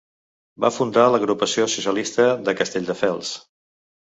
[0.63, 3.37] Va fundar l'Agrupació socialista de Castelldefels.